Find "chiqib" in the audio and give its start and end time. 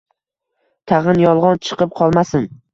1.71-1.97